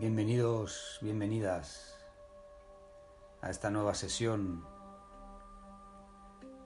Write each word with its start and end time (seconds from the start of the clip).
Bienvenidos, 0.00 0.98
bienvenidas 1.02 1.94
a 3.42 3.50
esta 3.50 3.68
nueva 3.68 3.94
sesión 3.94 4.64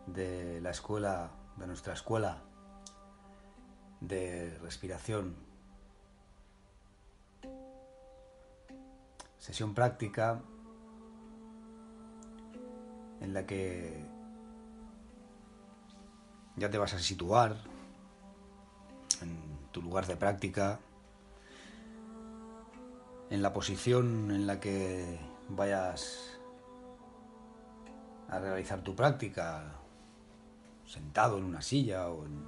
de 0.07 0.61
la 0.61 0.71
escuela, 0.71 1.33
de 1.57 1.67
nuestra 1.67 1.95
escuela 1.95 2.45
de 4.01 4.57
respiración. 4.63 5.35
Sesión 9.39 9.75
práctica 9.75 10.41
en 13.21 13.35
la 13.35 13.45
que 13.47 14.01
ya 16.55 16.71
te 16.71 16.79
vas 16.79 16.95
a 16.95 17.01
situar 17.01 17.57
en 19.23 19.59
tu 19.73 19.83
lugar 19.83 20.07
de 20.07 20.17
práctica 20.17 20.79
en 23.35 23.43
la 23.43 23.53
posición 23.53 24.31
en 24.31 24.47
la 24.47 24.61
que 24.61 25.19
vayas 25.49 26.39
a 28.29 28.39
realizar 28.39 28.83
tu 28.83 28.95
práctica, 28.95 29.73
sentado 30.87 31.39
en 31.39 31.45
una 31.45 31.61
silla 31.61 32.11
o 32.11 32.27
en 32.27 32.45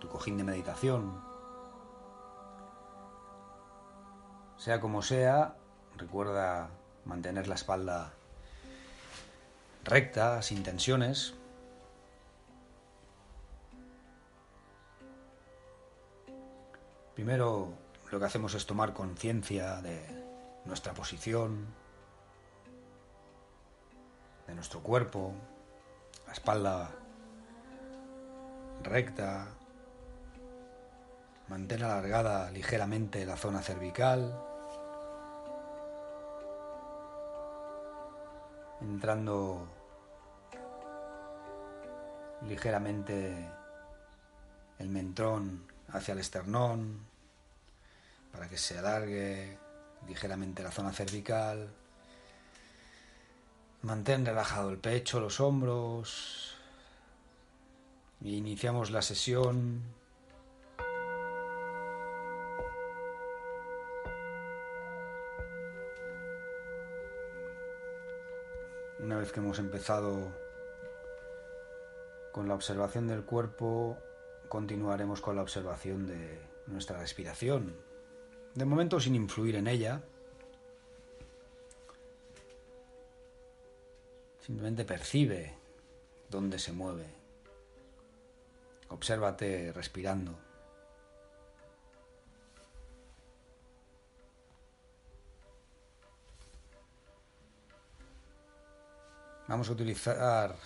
tu 0.00 0.08
cojín 0.08 0.38
de 0.38 0.44
meditación. 0.44 1.20
Sea 4.56 4.80
como 4.80 5.02
sea, 5.02 5.56
recuerda 5.98 6.70
mantener 7.04 7.46
la 7.46 7.56
espalda 7.56 8.14
recta, 9.84 10.40
sin 10.40 10.62
tensiones. 10.62 11.34
Primero 17.14 17.74
lo 18.10 18.18
que 18.18 18.24
hacemos 18.24 18.54
es 18.54 18.66
tomar 18.66 18.94
conciencia 18.94 19.80
de 19.82 20.00
nuestra 20.64 20.94
posición, 20.94 21.66
de 24.46 24.54
nuestro 24.54 24.80
cuerpo, 24.80 25.34
la 26.26 26.32
espalda 26.32 26.90
recta, 28.82 29.48
mantén 31.48 31.82
alargada 31.82 32.50
ligeramente 32.50 33.24
la 33.26 33.36
zona 33.36 33.60
cervical, 33.60 34.32
entrando 38.80 39.68
ligeramente 42.46 43.50
el 44.78 44.88
mentón 44.88 45.66
hacia 45.88 46.12
el 46.12 46.20
esternón, 46.20 47.00
para 48.32 48.48
que 48.48 48.58
se 48.58 48.78
alargue 48.78 49.58
ligeramente 50.06 50.62
la 50.62 50.70
zona 50.70 50.92
cervical. 50.92 51.68
Mantén 53.82 54.26
relajado 54.26 54.70
el 54.70 54.78
pecho, 54.78 55.20
los 55.20 55.40
hombros. 55.40 56.54
Y 58.20 58.36
iniciamos 58.36 58.90
la 58.90 59.02
sesión. 59.02 59.82
Una 69.00 69.16
vez 69.16 69.32
que 69.32 69.40
hemos 69.40 69.58
empezado 69.58 70.32
con 72.32 72.48
la 72.48 72.54
observación 72.54 73.06
del 73.06 73.24
cuerpo, 73.24 73.96
continuaremos 74.48 75.20
con 75.20 75.36
la 75.36 75.42
observación 75.42 76.06
de 76.06 76.40
nuestra 76.66 76.98
respiración 76.98 77.87
de 78.54 78.64
momento 78.64 79.00
sin 79.00 79.14
influir 79.14 79.56
en 79.56 79.68
ella. 79.68 80.02
Simplemente 84.40 84.84
percibe 84.84 85.54
dónde 86.30 86.58
se 86.58 86.72
mueve. 86.72 87.06
Obsérvate 88.88 89.72
respirando. 89.72 90.38
Vamos 99.48 99.70
a 99.70 99.72
utilizar, 99.72 100.56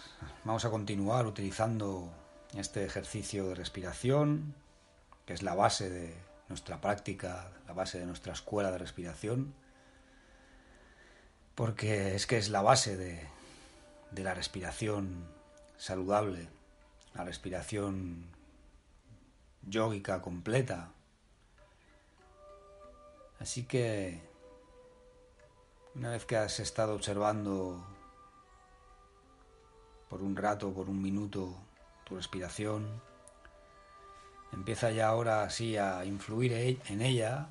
vamos 0.45 0.65
a 0.65 0.71
continuar 0.71 1.25
utilizando 1.27 2.11
este 2.57 2.85
ejercicio 2.85 3.47
de 3.47 3.55
respiración, 3.55 4.57
que 5.25 5.35
es 5.35 5.43
la 5.43 5.55
base 5.55 5.89
de 5.89 6.32
nuestra 6.53 6.83
práctica, 6.83 7.51
la 7.67 7.73
base 7.73 7.99
de 7.99 8.05
nuestra 8.05 8.35
escuela 8.35 8.71
de 8.71 8.77
respiración, 8.77 9.55
porque 11.55 12.15
es 12.15 12.27
que 12.27 12.37
es 12.37 12.51
la 12.51 12.61
base 12.61 12.99
de, 12.99 13.27
de 14.11 14.23
la 14.23 14.35
respiración 14.35 15.27
saludable, 15.79 16.51
la 17.15 17.25
respiración 17.25 18.27
yógica 19.63 20.21
completa. 20.21 20.91
Así 23.41 23.65
que 23.65 24.21
una 25.95 26.11
vez 26.11 26.27
que 26.27 26.37
has 26.37 26.61
estado 26.61 26.95
observando 26.95 27.83
por 30.11 30.21
un 30.21 30.37
rato, 30.37 30.71
por 30.75 30.91
un 30.91 31.01
minuto, 31.01 31.57
tu 32.05 32.17
respiración, 32.17 33.01
Empieza 34.53 34.91
ya 34.91 35.09
ahora 35.09 35.49
sí 35.51 35.77
a 35.77 36.05
influir 36.05 36.53
e-, 36.53 36.79
en 36.89 37.03
ella, 37.03 37.49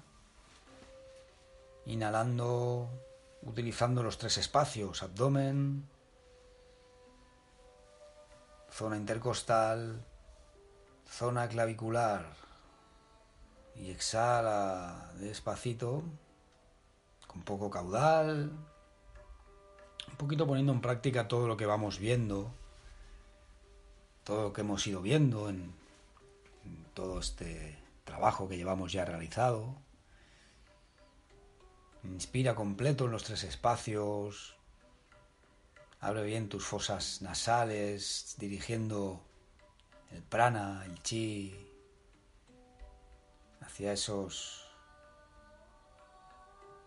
inhalando, 1.85 2.89
utilizando 3.41 4.03
los 4.03 4.17
tres 4.17 4.37
espacios, 4.37 5.03
abdomen, 5.03 5.87
zona 8.71 8.97
intercostal, 8.97 10.05
zona 11.09 11.47
clavicular. 11.47 12.25
Y 13.75 13.89
exhala 13.89 15.11
despacito, 15.19 16.03
con 17.25 17.41
poco 17.41 17.69
caudal, 17.69 18.51
un 20.09 20.15
poquito 20.17 20.45
poniendo 20.45 20.73
en 20.73 20.81
práctica 20.81 21.27
todo 21.27 21.47
lo 21.47 21.57
que 21.57 21.65
vamos 21.65 21.97
viendo, 21.97 22.51
todo 24.23 24.43
lo 24.43 24.53
que 24.53 24.61
hemos 24.61 24.85
ido 24.85 25.01
viendo 25.01 25.49
en 25.49 25.80
todo 26.93 27.19
este 27.19 27.77
trabajo 28.03 28.47
que 28.47 28.57
llevamos 28.57 28.91
ya 28.91 29.05
realizado. 29.05 29.75
Inspira 32.03 32.55
completo 32.55 33.05
en 33.05 33.11
los 33.11 33.23
tres 33.23 33.43
espacios. 33.43 34.55
Abre 35.99 36.23
bien 36.23 36.49
tus 36.49 36.65
fosas 36.65 37.21
nasales, 37.21 38.35
dirigiendo 38.39 39.21
el 40.11 40.23
prana, 40.23 40.83
el 40.85 41.01
chi, 41.03 41.55
hacia 43.61 43.93
esos 43.93 44.67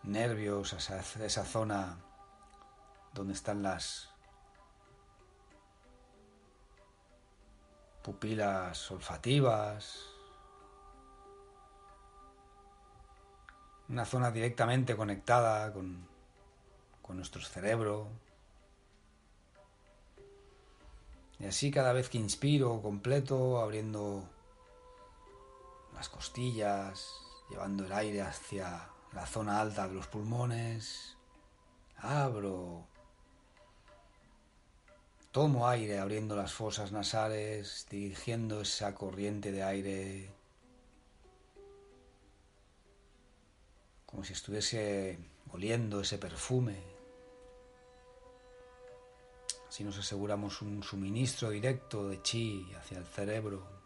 nervios, 0.03 0.73
hacia 0.75 0.99
esa 1.25 1.45
zona 1.45 1.99
donde 3.15 3.35
están 3.35 3.63
las 3.63 4.14
pupilas 8.05 8.91
olfativas, 8.91 9.99
una 13.89 14.05
zona 14.05 14.31
directamente 14.31 14.95
conectada 14.95 15.73
con, 15.73 16.07
con 17.01 17.17
nuestro 17.17 17.41
cerebro. 17.41 18.09
Y 21.39 21.47
así 21.47 21.71
cada 21.71 21.95
vez 21.95 22.11
que 22.11 22.19
inspiro 22.19 22.83
completo, 22.83 23.59
abriendo 23.59 24.29
las 25.95 26.11
costillas, 26.11 27.11
llevando 27.49 27.87
el 27.87 27.93
aire 27.93 28.21
hacia 28.21 28.91
la 29.13 29.27
zona 29.27 29.63
alta 29.63 29.89
de 29.89 29.95
los 29.95 30.09
pulmones, 30.09 31.17
abro 31.97 32.87
Tomo 35.35 35.67
aire 35.67 35.99
abriendo 35.99 36.37
las 36.37 36.53
fosas 36.53 36.93
nasales, 36.93 37.89
dirigiendo 37.91 38.61
esa 38.61 38.95
corriente 38.95 39.51
de 39.51 39.65
aire 39.65 40.31
como 44.07 44.23
si 44.23 44.33
estuviese 44.33 45.19
oliendo 45.51 46.03
ese 46.03 46.19
perfume. 46.19 46.77
Así 49.69 49.83
nos 49.83 49.99
aseguramos 49.99 50.63
un 50.63 50.85
suministro 50.85 51.51
directo 51.51 52.11
de 52.11 52.23
chi 52.23 52.73
hacia 52.79 52.99
el 52.99 53.05
cerebro. 53.05 53.84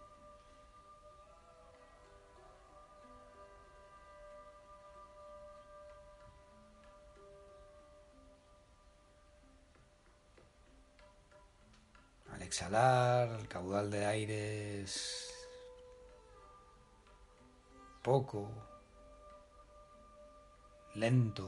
Exhalar, 12.49 13.29
el 13.29 13.47
caudal 13.47 13.91
de 13.91 14.07
aire 14.07 14.81
es 14.81 15.31
poco, 18.03 18.51
lento. 20.95 21.47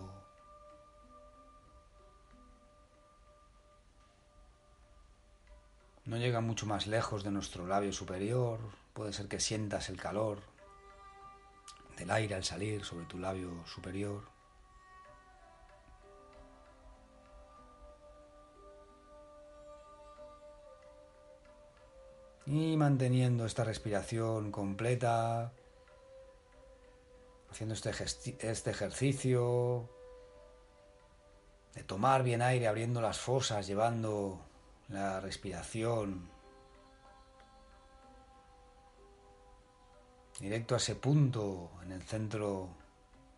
No 6.05 6.19
llega 6.19 6.41
mucho 6.41 6.67
más 6.67 6.87
lejos 6.87 7.25
de 7.25 7.31
nuestro 7.31 7.67
labio 7.67 7.93
superior. 7.93 8.59
Puede 8.93 9.15
ser 9.15 9.27
que 9.29 9.41
sientas 9.41 9.89
el 9.89 9.97
calor 9.97 10.43
del 11.97 12.11
aire 12.11 12.35
al 12.35 12.45
salir 12.45 12.85
sobre 12.85 13.07
tu 13.07 13.19
labio 13.19 13.67
superior. 13.67 14.40
Y 22.51 22.77
manteniendo 22.77 23.47
esta 23.47 23.63
respiración 23.63 24.51
completa, 24.51 25.53
haciendo 27.49 27.77
este, 27.77 27.91
este 28.41 28.71
ejercicio 28.71 29.89
de 31.77 31.85
tomar 31.85 32.25
bien 32.25 32.43
aire, 32.43 32.67
abriendo 32.67 33.01
las 33.01 33.21
fosas, 33.21 33.69
llevando 33.69 34.41
la 34.89 35.21
respiración 35.21 36.29
directo 40.41 40.75
a 40.75 40.79
ese 40.79 40.97
punto 40.97 41.71
en 41.85 41.93
el 41.93 42.03
centro 42.03 42.71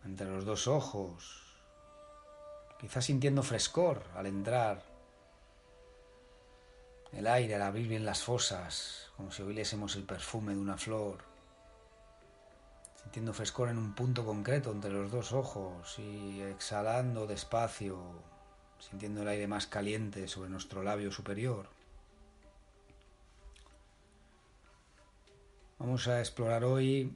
entre 0.05 0.25
los 0.25 0.43
dos 0.43 0.67
ojos, 0.67 1.61
quizás 2.79 3.05
sintiendo 3.05 3.43
frescor 3.43 4.05
al 4.15 4.25
entrar 4.25 4.92
el 7.13 7.27
aire 7.27 7.55
al 7.55 7.61
abrir 7.61 7.87
bien 7.87 8.05
las 8.05 8.23
fosas, 8.23 9.11
como 9.15 9.31
si 9.31 9.43
oliésemos 9.43 9.95
el 9.95 10.03
perfume 10.03 10.53
de 10.53 10.59
una 10.59 10.77
flor, 10.77 11.23
sintiendo 13.01 13.33
frescor 13.33 13.69
en 13.69 13.77
un 13.77 13.93
punto 13.93 14.25
concreto 14.25 14.71
entre 14.71 14.91
los 14.91 15.11
dos 15.11 15.33
ojos 15.33 15.99
y 15.99 16.41
exhalando 16.41 17.27
despacio, 17.27 17.99
sintiendo 18.79 19.21
el 19.21 19.27
aire 19.27 19.47
más 19.47 19.67
caliente 19.67 20.27
sobre 20.27 20.49
nuestro 20.49 20.83
labio 20.83 21.11
superior. 21.11 21.67
Vamos 25.79 26.07
a 26.07 26.19
explorar 26.19 26.63
hoy 26.63 27.15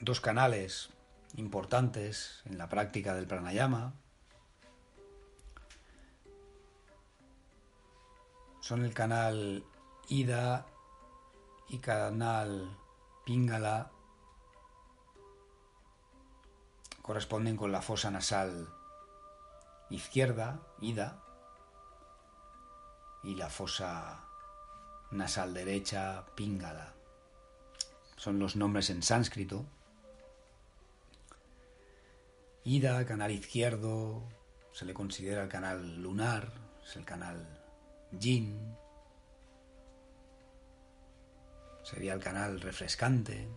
dos 0.00 0.20
canales 0.20 0.90
importantes 1.36 2.40
en 2.46 2.58
la 2.58 2.68
práctica 2.68 3.14
del 3.14 3.26
pranayama. 3.26 3.92
Son 8.68 8.84
el 8.84 8.92
canal 8.92 9.64
Ida 10.10 10.66
y 11.70 11.78
canal 11.78 12.76
Pingala. 13.24 13.90
Corresponden 17.00 17.56
con 17.56 17.72
la 17.72 17.80
fosa 17.80 18.10
nasal 18.10 18.68
izquierda, 19.88 20.60
Ida, 20.82 21.18
y 23.22 23.36
la 23.36 23.48
fosa 23.48 24.26
nasal 25.12 25.54
derecha, 25.54 26.26
Pingala. 26.34 26.92
Son 28.18 28.38
los 28.38 28.54
nombres 28.54 28.90
en 28.90 29.02
sánscrito. 29.02 29.64
Ida, 32.64 33.06
canal 33.06 33.30
izquierdo, 33.30 34.24
se 34.72 34.84
le 34.84 34.92
considera 34.92 35.42
el 35.42 35.48
canal 35.48 36.02
lunar, 36.02 36.52
es 36.84 36.96
el 36.96 37.06
canal 37.06 37.57
Yin, 38.12 38.76
sería 41.82 42.14
el 42.14 42.20
canal 42.20 42.60
refrescante. 42.60 43.48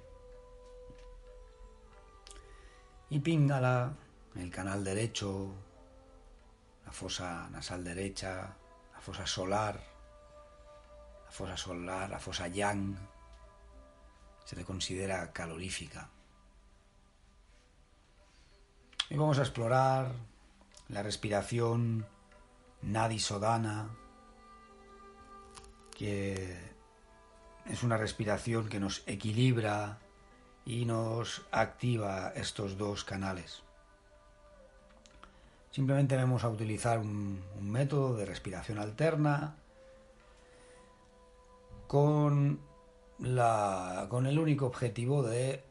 Y 3.10 3.20
Pingala, 3.20 3.94
el 4.36 4.50
canal 4.50 4.84
derecho, 4.84 5.54
la 6.86 6.92
fosa 6.92 7.50
nasal 7.50 7.84
derecha, 7.84 8.56
la 8.94 9.02
fosa 9.02 9.26
solar, 9.28 9.82
la 11.26 11.32
fosa 11.32 11.58
solar, 11.58 12.10
la 12.10 12.20
fosa 12.20 12.48
yang, 12.48 12.96
se 14.46 14.56
le 14.56 14.64
considera 14.64 15.32
calorífica. 15.34 16.10
Y 19.10 19.18
vamos 19.18 19.40
a 19.40 19.42
explorar 19.42 20.14
la 20.88 21.04
respiración 21.04 22.06
Nadi 22.82 23.20
Sodana, 23.20 23.90
que 26.02 26.58
es 27.70 27.84
una 27.84 27.96
respiración 27.96 28.70
que 28.70 28.80
nos 28.80 29.04
equilibra 29.06 30.00
y 30.66 30.86
nos 30.86 31.44
activa 31.52 32.34
estos 32.36 32.76
dos 32.76 33.04
canales. 33.04 33.62
Simplemente 35.70 36.16
vamos 36.16 36.44
a 36.44 36.50
utilizar 36.50 36.98
un, 36.98 37.44
método 37.62 38.16
de 38.16 38.26
respiración 38.26 38.80
alterna 38.80 39.58
con, 41.86 42.60
la, 43.20 44.08
con 44.10 44.26
el 44.26 44.40
único 44.40 44.66
objetivo 44.66 45.22
de 45.22 45.64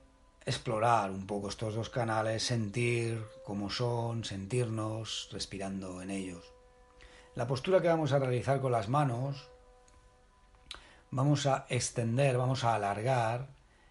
explorar 0.47 1.11
un 1.11 1.27
poco 1.27 1.49
estos 1.49 1.75
dos 1.75 1.91
canales, 1.91 2.45
sentir 2.45 3.21
cómo 3.45 3.69
son, 3.69 4.23
sentirnos 4.23 5.29
respirando 5.33 6.01
en 6.03 6.11
ellos. 6.11 6.53
La 7.35 7.49
postura 7.49 7.83
que 7.83 7.89
vamos 7.89 8.13
a 8.13 8.21
realizar 8.21 8.61
con 8.61 8.71
las 8.71 8.89
manos 8.89 9.51
vamos 11.11 11.47
a 11.47 11.67
extender, 11.69 12.37
vamos 12.37 12.65
a 12.65 12.75
alargar 12.75 13.49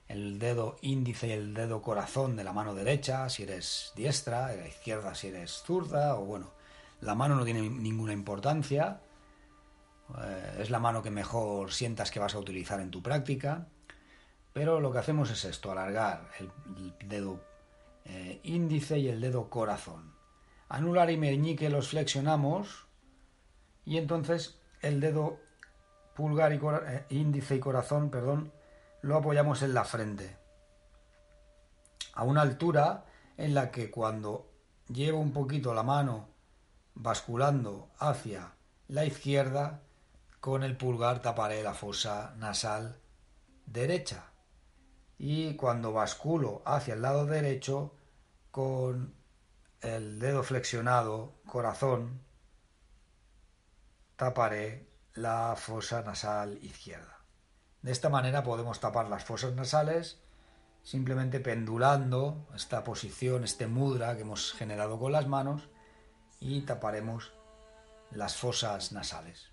el 0.07 0.39
dedo 0.39 0.77
índice 0.81 1.27
y 1.27 1.31
el 1.31 1.53
dedo 1.53 1.81
corazón 1.81 2.35
de 2.35 2.43
la 2.43 2.53
mano 2.53 2.73
derecha, 2.73 3.29
si 3.29 3.43
eres 3.43 3.93
diestra, 3.95 4.47
de 4.47 4.57
la 4.57 4.67
izquierda 4.67 5.13
si 5.13 5.27
eres 5.27 5.63
zurda, 5.65 6.15
o 6.15 6.25
bueno, 6.25 6.51
la 7.01 7.15
mano 7.15 7.35
no 7.35 7.45
tiene 7.45 7.61
ninguna 7.61 8.13
importancia, 8.13 9.01
eh, 10.21 10.57
es 10.59 10.71
la 10.71 10.79
mano 10.79 11.03
que 11.03 11.11
mejor 11.11 11.71
sientas 11.71 12.09
que 12.09 12.19
vas 12.19 12.33
a 12.33 12.39
utilizar 12.39 12.79
en 12.79 12.89
tu 12.89 13.03
práctica, 13.03 13.67
pero 14.51 14.79
lo 14.79 14.91
que 14.91 14.97
hacemos 14.97 15.29
es 15.29 15.45
esto, 15.45 15.71
alargar 15.71 16.27
el, 16.39 16.51
dedo 17.07 17.39
eh, 18.05 18.39
índice 18.43 18.97
y 18.97 19.07
el 19.07 19.21
dedo 19.21 19.49
corazón. 19.49 20.13
Anular 20.69 21.11
y 21.11 21.17
meñique 21.17 21.69
los 21.69 21.89
flexionamos 21.89 22.87
y 23.85 23.97
entonces 23.97 24.59
el 24.81 24.99
dedo 24.99 25.39
pulgar 26.19 26.51
y 26.51 26.57
eh, 26.57 27.05
índice 27.11 27.55
y 27.55 27.59
corazón, 27.61 28.09
perdón, 28.09 28.51
lo 29.01 29.15
apoyamos 29.15 29.61
en 29.61 29.73
la 29.73 29.85
frente. 29.85 30.35
A 32.13 32.23
una 32.23 32.41
altura 32.41 33.05
en 33.37 33.53
la 33.53 33.71
que 33.71 33.89
cuando 33.89 34.51
llevo 34.89 35.19
un 35.19 35.31
poquito 35.31 35.73
la 35.73 35.83
mano 35.83 36.27
basculando 36.93 37.91
hacia 37.99 38.51
la 38.89 39.05
izquierda, 39.05 39.79
con 40.41 40.63
el 40.63 40.75
pulgar 40.75 41.21
taparé 41.21 41.63
la 41.63 41.73
fosa 41.73 42.33
nasal 42.35 42.99
derecha. 43.65 44.25
Y 45.17 45.55
cuando 45.55 45.93
basculo 45.93 46.61
hacia 46.65 46.95
el 46.95 47.01
lado 47.01 47.27
derecho, 47.27 47.95
con 48.51 49.13
el 49.79 50.19
dedo 50.19 50.43
flexionado, 50.43 51.35
corazón, 51.45 52.19
taparé 54.17 54.88
la 55.19 55.55
fosa 55.57 56.01
nasal 56.01 56.57
izquierda. 56.63 57.19
De 57.81 57.91
esta 57.91 58.09
manera 58.09 58.43
podemos 58.43 58.79
tapar 58.79 59.09
las 59.09 59.23
fosas 59.25 59.53
nasales 59.53 60.21
simplemente 60.81 61.39
pendulando 61.41 62.47
esta 62.55 62.83
posición, 62.83 63.43
este 63.43 63.67
mudra 63.67 64.15
que 64.15 64.21
hemos 64.21 64.53
generado 64.53 64.97
con 64.97 65.11
las 65.11 65.27
manos 65.27 65.69
y 66.39 66.61
taparemos 66.61 67.33
las 68.11 68.37
fosas 68.37 68.91
nasales. 68.93 69.51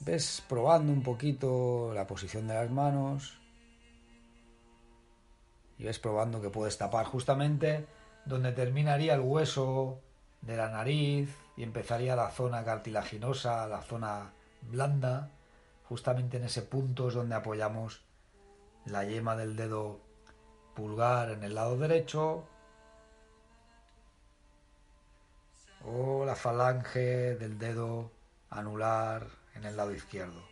Ves 0.00 0.42
probando 0.48 0.92
un 0.92 1.02
poquito 1.02 1.92
la 1.94 2.06
posición 2.06 2.48
de 2.48 2.54
las 2.54 2.70
manos 2.70 3.38
y 5.78 5.84
ves 5.84 5.98
probando 5.98 6.40
que 6.40 6.50
puedes 6.50 6.78
tapar 6.78 7.06
justamente 7.06 7.86
donde 8.24 8.52
terminaría 8.52 9.14
el 9.14 9.20
hueso 9.20 10.00
de 10.42 10.56
la 10.56 10.68
nariz 10.70 11.34
y 11.56 11.62
empezaría 11.62 12.16
la 12.16 12.30
zona 12.30 12.64
cartilaginosa, 12.64 13.66
la 13.66 13.82
zona 13.82 14.32
blanda. 14.62 15.30
Justamente 15.84 16.36
en 16.36 16.44
ese 16.44 16.62
punto 16.62 17.08
es 17.08 17.14
donde 17.14 17.34
apoyamos 17.34 18.00
la 18.86 19.04
yema 19.04 19.36
del 19.36 19.56
dedo 19.56 20.00
pulgar 20.74 21.30
en 21.30 21.44
el 21.44 21.54
lado 21.54 21.76
derecho 21.76 22.44
o 25.84 26.24
la 26.24 26.36
falange 26.36 27.36
del 27.36 27.58
dedo 27.58 28.10
anular 28.50 29.26
en 29.54 29.64
el 29.64 29.76
lado 29.76 29.94
izquierdo. 29.94 30.42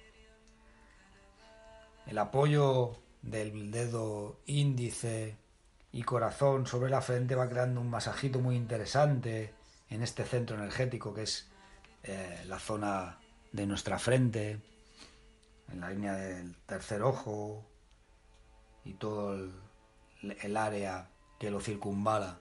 El 2.07 2.19
apoyo 2.19 2.97
del 3.23 3.71
dedo 3.71 4.39
índice 4.47 5.37
y 5.93 6.03
corazón 6.03 6.67
sobre 6.67 6.91
la 6.91 7.01
frente 7.01 7.35
va 7.35 7.49
creando 7.49 7.81
un 7.81 7.91
masajito 7.91 8.41
muy 8.41 8.57
interesante 8.57 9.58
en 9.91 10.03
este 10.03 10.25
centro 10.25 10.57
energético 10.57 11.15
que 11.15 11.23
es 11.23 11.49
eh, 12.03 12.45
la 12.47 12.59
zona 12.59 13.19
de 13.53 13.67
nuestra 13.67 13.99
frente, 13.99 14.61
en 15.73 15.81
la 15.81 15.91
línea 15.91 16.15
del 16.15 16.55
tercer 16.67 17.03
ojo 17.03 17.65
y 18.85 18.95
todo 18.95 19.35
el, 20.23 20.57
área 20.57 21.11
que 21.39 21.51
lo 21.51 21.61
circunvala. 21.61 22.39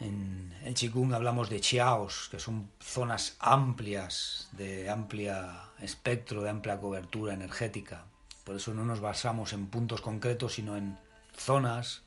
En 0.00 0.54
el 0.64 0.74
Qigong 0.74 1.12
hablamos 1.12 1.50
de 1.50 1.60
chiaos, 1.60 2.28
que 2.30 2.38
son 2.38 2.70
zonas 2.80 3.36
amplias, 3.38 4.48
de 4.52 4.88
amplia 4.88 5.70
espectro, 5.80 6.42
de 6.42 6.50
amplia 6.50 6.80
cobertura 6.80 7.34
energética. 7.34 8.06
Por 8.44 8.56
eso 8.56 8.72
no 8.72 8.84
nos 8.84 9.00
basamos 9.00 9.52
en 9.52 9.66
puntos 9.66 10.00
concretos, 10.00 10.54
sino 10.54 10.76
en 10.76 10.98
zonas 11.36 12.02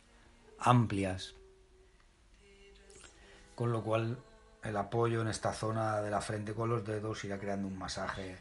amplias. 0.58 1.36
Con 3.56 3.72
lo 3.72 3.84
cual 3.84 4.18
el 4.64 4.78
apoyo 4.78 5.22
en 5.22 5.28
esta 5.28 5.54
zona 5.54 6.02
de 6.02 6.10
la 6.10 6.22
frente 6.22 6.54
con 6.54 6.70
los 6.70 6.86
dedos 6.86 7.24
irá 7.26 7.38
creando 7.38 7.68
un 7.68 7.78
masaje 7.78 8.38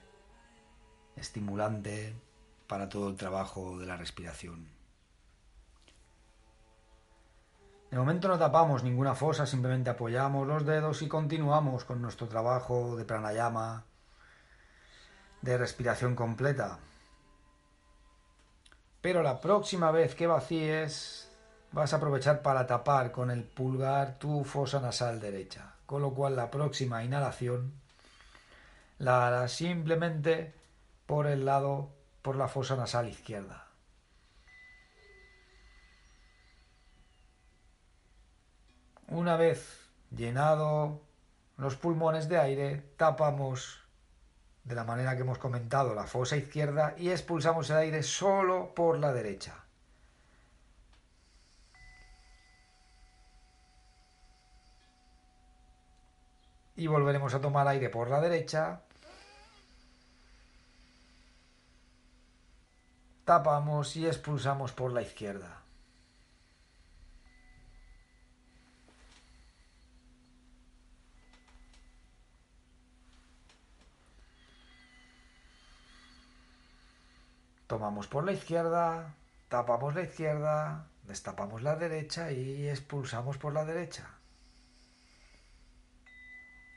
estimulante 1.16 2.14
para 2.66 2.88
todo 2.88 3.08
el 3.08 3.16
trabajo 3.16 3.78
de 3.78 3.86
la 3.86 3.96
respiración. 3.96 4.68
De 7.90 7.98
momento 7.98 8.28
no 8.28 8.38
tapamos 8.38 8.82
ninguna 8.82 9.14
fosa, 9.14 9.44
simplemente 9.44 9.90
apoyamos 9.90 10.46
los 10.46 10.64
dedos 10.64 11.02
y 11.02 11.08
continuamos 11.08 11.84
con 11.84 12.00
nuestro 12.00 12.26
trabajo 12.26 12.96
de 12.96 13.04
pranayama, 13.04 13.84
de 15.42 15.58
respiración 15.58 16.14
completa. 16.14 16.78
Pero 19.02 19.22
la 19.22 19.40
próxima 19.40 19.90
vez 19.90 20.14
que 20.14 20.26
vacíes, 20.26 21.31
vas 21.72 21.92
a 21.92 21.96
aprovechar 21.96 22.42
para 22.42 22.66
tapar 22.66 23.12
con 23.12 23.30
el 23.30 23.44
pulgar 23.44 24.18
tu 24.18 24.44
fosa 24.44 24.80
nasal 24.80 25.20
derecha. 25.20 25.74
Con 25.86 26.02
lo 26.02 26.12
cual 26.14 26.36
la 26.36 26.50
próxima 26.50 27.02
inhalación 27.02 27.72
la 28.98 29.26
harás 29.26 29.52
simplemente 29.52 30.54
por 31.06 31.26
el 31.26 31.44
lado, 31.44 31.90
por 32.22 32.36
la 32.36 32.48
fosa 32.48 32.76
nasal 32.76 33.08
izquierda. 33.08 33.66
Una 39.08 39.36
vez 39.36 39.90
llenado 40.10 41.00
los 41.58 41.76
pulmones 41.76 42.28
de 42.28 42.38
aire, 42.38 42.82
tapamos 42.96 43.80
de 44.64 44.74
la 44.74 44.84
manera 44.84 45.16
que 45.16 45.22
hemos 45.22 45.38
comentado 45.38 45.94
la 45.94 46.04
fosa 46.04 46.36
izquierda 46.36 46.94
y 46.96 47.10
expulsamos 47.10 47.68
el 47.70 47.76
aire 47.76 48.02
solo 48.02 48.72
por 48.74 48.98
la 48.98 49.12
derecha. 49.12 49.64
Y 56.82 56.88
volveremos 56.88 57.32
a 57.32 57.40
tomar 57.40 57.68
aire 57.68 57.88
por 57.90 58.10
la 58.10 58.20
derecha. 58.20 58.80
Tapamos 63.24 63.94
y 63.94 64.04
expulsamos 64.04 64.72
por 64.72 64.90
la 64.92 65.02
izquierda. 65.02 65.62
Tomamos 77.68 78.08
por 78.08 78.24
la 78.24 78.32
izquierda, 78.32 79.14
tapamos 79.48 79.94
la 79.94 80.02
izquierda, 80.02 80.86
destapamos 81.04 81.62
la 81.62 81.76
derecha 81.76 82.32
y 82.32 82.68
expulsamos 82.68 83.38
por 83.38 83.52
la 83.52 83.64
derecha. 83.64 84.21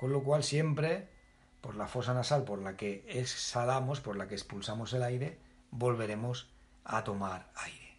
Con 0.06 0.14
lo 0.14 0.24
cual 0.24 0.44
siempre, 0.44 1.10
por 1.62 1.76
la 1.76 1.88
fosa 1.88 2.14
nasal 2.14 2.44
por 2.44 2.62
la 2.62 2.78
que 2.78 3.04
exhalamos, 3.08 4.02
por 4.02 4.18
la 4.18 4.28
que 4.28 4.36
expulsamos 4.36 4.94
el 4.94 5.02
aire, 5.02 5.40
volveremos 5.72 6.48
a 6.84 7.04
tomar 7.04 7.52
aire. 7.56 7.98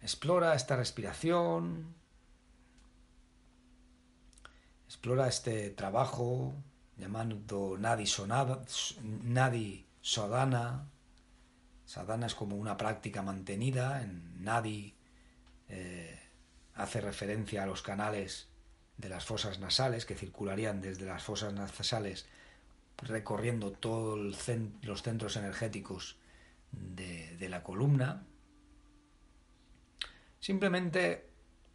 Explora 0.00 0.56
esta 0.56 0.74
respiración, 0.74 1.94
explora 4.86 5.28
este 5.28 5.70
trabajo 5.70 6.52
llamando 6.96 7.76
Nadi, 7.78 8.06
Sonada, 8.06 8.64
Nadi 9.04 9.86
Sadhana. 10.02 10.90
Sadhana 11.84 12.26
es 12.26 12.34
como 12.34 12.56
una 12.56 12.76
práctica 12.76 13.22
mantenida. 13.22 14.02
En 14.02 14.42
Nadi 14.42 14.96
eh, 15.68 16.23
hace 16.74 17.00
referencia 17.00 17.62
a 17.62 17.66
los 17.66 17.82
canales 17.82 18.48
de 18.96 19.08
las 19.08 19.24
fosas 19.24 19.58
nasales 19.58 20.06
que 20.06 20.14
circularían 20.14 20.80
desde 20.80 21.04
las 21.04 21.22
fosas 21.22 21.52
nasales 21.52 22.26
recorriendo 22.98 23.72
todos 23.72 24.18
los 24.18 25.02
centros 25.02 25.36
energéticos 25.36 26.16
de, 26.72 27.48
la 27.48 27.62
columna. 27.62 28.24
Simplemente 30.40 31.28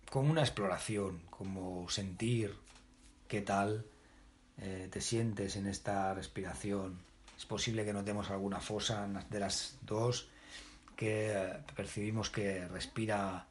con 0.09 0.29
una 0.29 0.41
exploración, 0.41 1.21
como 1.29 1.89
sentir 1.89 2.55
qué 3.27 3.41
tal 3.41 3.85
eh, 4.57 4.87
te 4.91 5.01
sientes 5.01 5.55
en 5.55 5.67
esta 5.67 6.13
respiración. 6.13 6.99
Es 7.37 7.45
posible 7.45 7.85
que 7.85 7.93
notemos 7.93 8.29
alguna 8.29 8.59
fosa 8.59 9.07
de 9.29 9.39
las 9.39 9.77
dos 9.81 10.29
que 10.95 11.61
percibimos 11.75 12.29
que 12.29 12.67
respira 12.67 13.47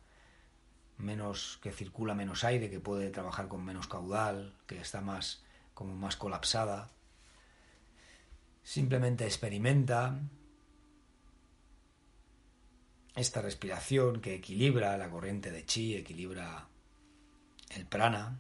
menos, 0.99 1.59
que 1.63 1.73
circula 1.73 2.15
menos 2.15 2.45
aire, 2.45 2.71
que 2.71 2.81
puede 2.81 3.11
trabajar 3.11 3.49
con 3.49 3.65
menos 3.65 3.89
caudal, 3.89 4.55
que 4.67 4.81
está 4.81 5.01
más 5.01 5.43
como 5.75 5.95
más 5.95 6.17
colapsada. 6.17 6.91
Simplemente 8.63 9.25
experimenta 9.25 10.19
esta 13.15 13.43
respiración 13.43 14.21
que 14.21 14.35
equilibra 14.35 14.97
la 14.97 15.11
corriente 15.11 15.51
de 15.51 15.65
chi, 15.65 15.95
equilibra 15.97 16.69
el 17.71 17.87
prana 17.87 18.39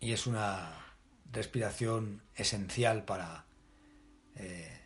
y 0.00 0.12
es 0.12 0.26
una 0.26 0.84
respiración 1.30 2.22
esencial 2.34 3.04
para 3.04 3.44
eh, 4.36 4.80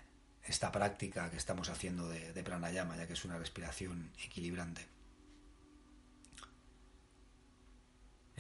esta 0.45 0.71
práctica 0.71 1.31
que 1.31 1.37
estamos 1.37 1.69
haciendo 1.71 2.09
de, 2.09 2.43
pranayama, 2.43 2.97
ya 2.97 3.07
que 3.07 3.15
es 3.15 3.25
una 3.25 3.39
respiración 3.39 4.11
equilibrante. 4.23 4.87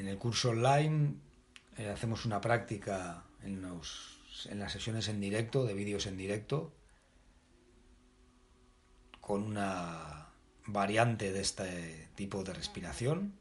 En 0.06 0.12
el 0.12 0.18
curso 0.18 0.50
online 0.50 1.16
eh, 1.76 1.88
hacemos 1.88 2.26
una 2.26 2.40
práctica 2.40 3.24
en, 3.42 3.60
las 3.60 4.70
sesiones 4.70 5.08
en 5.08 5.20
directo, 5.20 5.64
de 5.64 5.74
vídeos 5.74 6.06
en 6.06 6.16
directo, 6.16 6.72
con 9.20 9.42
una 9.42 10.28
variante 10.64 11.32
de 11.32 11.40
este 11.40 12.08
tipo 12.14 12.44
de 12.44 12.52
respiración. 12.54 13.36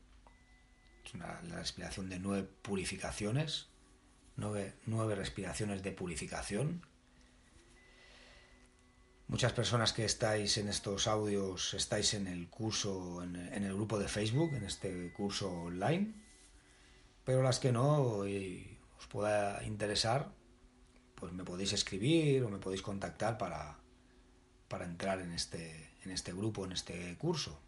Es 1.05 1.13
una, 1.13 1.39
la 1.43 1.57
respiración 1.57 2.10
de 2.10 2.17
nueve 2.17 2.50
purificaciones, 2.63 3.67
nueve, 4.36 4.74
respiraciones 5.13 5.84
de 5.84 5.91
purificación. 5.91 6.84
Muchas 9.27 9.53
personas 9.53 9.93
que 9.93 10.05
estáis 10.05 10.57
en 10.57 10.67
estos 10.67 11.05
audios 11.05 11.75
estáis 11.75 12.15
en 12.15 12.25
el 12.25 12.50
curso, 12.50 13.22
en, 13.22 13.36
el 13.36 13.74
grupo 13.75 14.00
de 14.00 14.07
Facebook, 14.07 14.55
en 14.55 14.63
este 14.63 15.13
curso 15.13 15.51
online, 15.51 16.25
pero 17.25 17.41
las 17.41 17.60
que 17.60 17.72
no 17.72 18.20
os 18.20 19.08
pueda 19.10 19.63
interesar, 19.63 20.32
pues 21.15 21.34
me 21.34 21.44
podéis 21.44 21.74
escribir 21.74 22.44
o 22.44 22.50
me 22.50 22.60
podéis 22.60 22.84
contactar 22.84 23.38
para, 23.38 23.77
para 24.67 24.86
entrar 24.86 25.20
en 25.20 25.32
este, 25.34 25.89
en 26.03 26.12
este 26.12 26.32
grupo, 26.34 26.65
en 26.65 26.74
este 26.74 27.17
curso. 27.17 27.60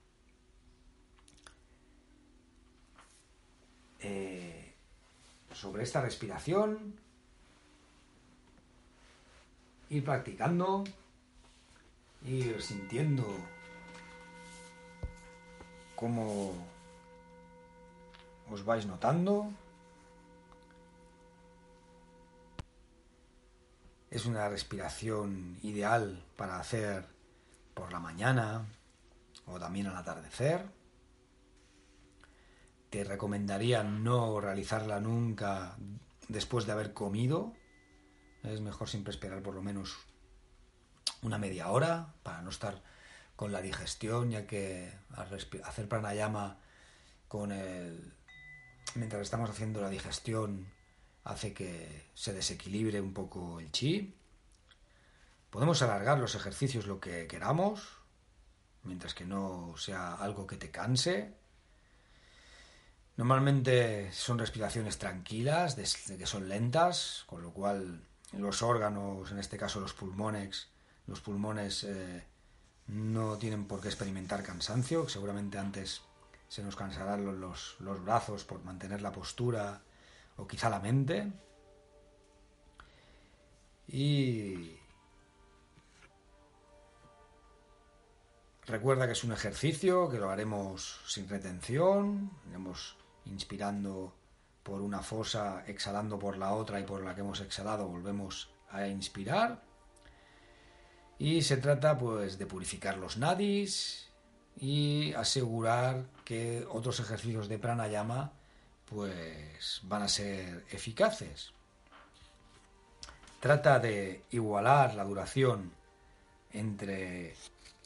Eh, 3.99 4.73
sobre 5.53 5.83
esta 5.83 6.01
respiración, 6.01 6.93
ir 9.89 10.03
practicando, 10.03 10.83
ir 12.25 12.61
sintiendo 12.61 13.25
cómo 15.95 16.53
os 18.49 18.63
vais 18.63 18.85
notando. 18.85 19.51
Es 24.09 24.25
una 24.25 24.47
respiración 24.49 25.59
ideal 25.61 26.23
para 26.35 26.59
hacer 26.59 27.05
por 27.73 27.91
la 27.91 27.99
mañana 27.99 28.65
o 29.45 29.59
también 29.59 29.87
al 29.87 29.97
atardecer. 29.97 30.65
Te 32.89 33.03
recomendaría 33.03 33.83
no 33.83 34.39
realizarla 34.39 34.99
nunca 34.99 35.75
después 36.29 36.65
de 36.65 36.71
haber 36.71 36.93
comido. 36.93 37.53
Es 38.43 38.61
mejor 38.61 38.87
siempre 38.87 39.11
esperar 39.11 39.43
por 39.43 39.55
lo 39.55 39.61
menos 39.61 39.97
una 41.21 41.37
media 41.37 41.69
hora 41.69 42.13
para 42.23 42.41
no 42.41 42.49
estar 42.49 42.81
con 43.35 43.51
la 43.51 43.61
digestión, 43.61 44.31
ya 44.31 44.47
que 44.47 44.91
hacer 45.63 45.89
pranayama 45.89 46.59
con 47.27 47.51
el 47.51 48.16
mientras 48.95 49.21
estamos 49.21 49.49
haciendo 49.49 49.81
la 49.81 49.89
digestión 49.89 50.67
hace 51.23 51.53
que 51.53 52.09
se 52.13 52.33
desequilibre 52.33 53.01
un 53.01 53.13
poco 53.13 53.59
el 53.59 53.71
chi. 53.71 54.15
Podemos 55.49 55.81
alargar 55.81 56.19
los 56.19 56.35
ejercicios 56.35 56.87
lo 56.87 56.99
que 56.99 57.27
queramos, 57.27 57.97
mientras 58.83 59.13
que 59.13 59.25
no 59.25 59.73
sea 59.77 60.13
algo 60.13 60.47
que 60.47 60.57
te 60.57 60.71
canse. 60.71 61.35
Normalmente 63.17 64.11
son 64.13 64.37
respiraciones 64.37 64.99
tranquilas, 64.99 65.75
que 65.75 66.25
son 66.25 66.47
lentas, 66.47 67.23
con 67.25 67.41
lo 67.41 67.51
cual 67.51 68.05
los 68.33 68.61
órganos, 68.61 69.31
en 69.31 69.39
este 69.39 69.57
caso 69.57 69.79
los 69.79 69.93
pulmones, 69.93 70.69
los 71.07 71.21
pulmones 71.21 71.83
eh, 71.83 72.23
no 72.87 73.37
tienen 73.37 73.65
por 73.65 73.81
qué 73.81 73.87
experimentar 73.87 74.43
cansancio, 74.43 75.09
seguramente 75.09 75.57
antes 75.57 76.01
se 76.47 76.63
nos 76.63 76.75
cansarán 76.75 77.39
los, 77.39 77.75
los 77.79 78.03
brazos 78.03 78.43
por 78.43 78.63
mantener 78.63 79.01
la 79.01 79.11
postura 79.11 79.81
o 80.37 80.47
quizá 80.47 80.69
la 80.69 80.79
mente. 80.79 81.31
Y 83.87 84.77
recuerda 88.65 89.05
que 89.05 89.13
es 89.13 89.23
un 89.23 89.31
ejercicio, 89.31 90.09
que 90.09 90.17
lo 90.17 90.29
haremos 90.29 90.99
sin 91.07 91.27
retención, 91.27 92.31
iremos 92.49 92.97
inspirando 93.25 94.13
por 94.63 94.81
una 94.81 95.01
fosa, 95.01 95.63
exhalando 95.67 96.19
por 96.19 96.37
la 96.37 96.53
otra 96.53 96.79
y 96.79 96.83
por 96.83 97.03
la 97.03 97.15
que 97.15 97.21
hemos 97.21 97.39
exhalado 97.39 97.87
volvemos 97.87 98.49
a 98.69 98.87
inspirar. 98.87 99.63
Y 101.19 101.41
se 101.41 101.57
trata 101.57 101.97
pues 101.97 102.37
de 102.37 102.45
purificar 102.45 102.97
los 102.97 103.17
nadis 103.17 104.06
y 104.59 105.13
asegurar 105.13 106.05
que 106.25 106.65
otros 106.69 106.99
ejercicios 106.99 107.47
de 107.47 107.59
pranayama 107.59 108.31
pues 108.89 109.81
van 109.83 110.03
a 110.03 110.07
ser 110.07 110.65
eficaces. 110.71 111.51
Trata 113.39 113.79
de 113.79 114.23
igualar 114.31 114.95
la 114.95 115.03
duración 115.03 115.71
entre 116.51 117.35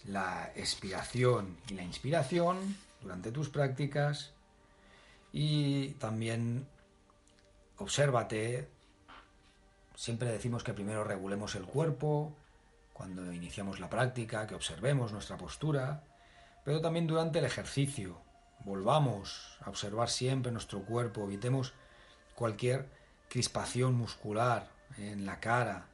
la 0.06 0.52
expiración 0.56 1.58
y 1.68 1.74
la 1.74 1.84
inspiración 1.84 2.78
durante 3.02 3.32
tus 3.32 3.50
prácticas 3.50 4.32
y 5.34 5.90
también 5.94 6.68
obsérvate. 7.78 8.70
Siempre 9.96 10.32
decimos 10.32 10.64
que 10.64 10.74
primero 10.74 11.04
regulemos 11.04 11.56
el 11.56 11.66
cuerpo 11.66 12.34
cuando 12.94 13.34
iniciamos 13.34 13.80
la 13.80 13.90
práctica, 13.90 14.48
que 14.48 14.56
observemos 14.56 15.12
nuestra 15.12 15.38
postura, 15.38 16.04
pero 16.64 16.82
también 16.82 17.08
durante 17.08 17.40
el 17.40 17.46
ejercicio. 17.46 18.22
Volvamos 18.64 19.58
a 19.62 19.70
observar 19.70 20.10
siempre 20.10 20.52
nuestro 20.52 20.84
cuerpo, 20.84 21.24
evitemos 21.24 21.74
cualquier 22.36 22.88
crispación 23.30 23.96
muscular 23.96 24.68
en 24.98 25.26
la 25.26 25.40
cara, 25.40 25.88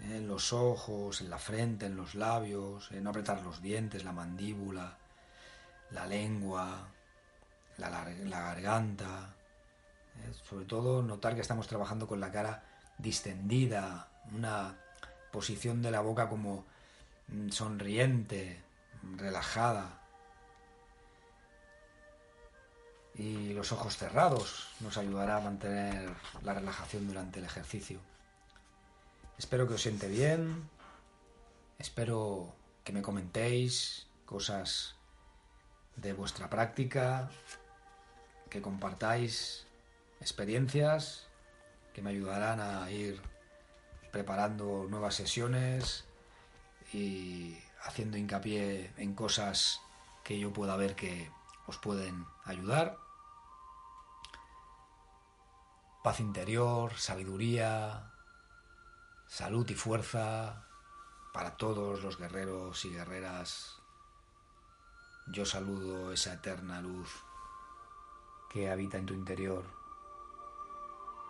en 0.00 0.28
los 0.28 0.52
ojos, 0.52 1.20
en 1.20 1.30
la 1.30 1.38
frente, 1.38 1.86
en 1.86 1.96
los 1.96 2.14
labios, 2.14 2.90
en 2.92 3.04
no 3.04 3.10
apretar 3.10 3.42
los 3.42 3.62
dientes, 3.62 4.04
la 4.04 4.12
mandíbula, 4.12 4.96
la 5.90 6.06
lengua, 6.06 6.88
la, 7.78 8.40
garganta. 8.40 9.34
¿eh? 10.16 10.32
Sobre 10.48 10.66
todo 10.66 11.02
notar 11.02 11.34
que 11.34 11.40
estamos 11.40 11.66
trabajando 11.66 12.06
con 12.06 12.20
la 12.20 12.30
cara 12.30 12.62
distendida, 12.98 14.08
una 14.32 14.76
posición 15.30 15.82
de 15.82 15.90
la 15.90 16.00
boca 16.00 16.28
como 16.28 16.64
mm, 17.28 17.50
sonriente, 17.50 18.62
relajada. 19.16 20.00
Y 23.14 23.52
los 23.52 23.72
ojos 23.72 23.96
cerrados 23.96 24.68
nos 24.80 24.96
ayudará 24.96 25.36
a 25.36 25.40
mantener 25.40 26.10
la 26.42 26.54
relajación 26.54 27.08
durante 27.08 27.40
el 27.40 27.46
ejercicio. 27.46 28.00
Espero 29.38 29.66
que 29.66 29.74
os 29.74 29.82
siente 29.82 30.08
bien. 30.08 30.68
Espero 31.78 32.54
que 32.84 32.92
me 32.92 33.02
comentéis 33.02 34.06
cosas 34.24 34.94
de 35.96 36.12
vuestra 36.12 36.48
práctica, 36.48 37.30
que 38.50 38.62
compartáis 38.62 39.66
experiencias 40.20 41.26
que 41.92 42.02
me 42.02 42.10
ayudarán 42.10 42.60
a 42.60 42.90
ir 42.90 43.20
preparando 44.12 44.86
nuevas 44.88 45.14
sesiones 45.14 46.04
y 46.92 47.58
haciendo 47.82 48.16
hincapié 48.16 48.92
en 48.96 49.14
cosas 49.14 49.80
que 50.24 50.38
yo 50.38 50.52
pueda 50.52 50.76
ver 50.76 50.94
que 50.96 51.30
os 51.66 51.78
pueden 51.78 52.26
ayudar. 52.44 52.98
Paz 56.02 56.20
interior, 56.20 56.94
sabiduría, 56.96 58.12
salud 59.26 59.68
y 59.68 59.74
fuerza 59.74 60.66
para 61.32 61.56
todos 61.56 62.02
los 62.02 62.18
guerreros 62.18 62.84
y 62.84 62.90
guerreras. 62.90 63.76
Yo 65.26 65.44
saludo 65.44 66.12
esa 66.12 66.34
eterna 66.34 66.80
luz 66.80 67.10
que 68.50 68.70
habita 68.70 68.96
en 68.96 69.06
tu 69.06 69.14
interior. 69.14 69.64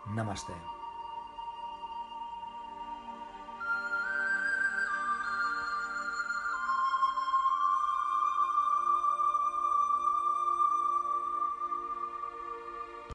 Namaste. 0.07 0.78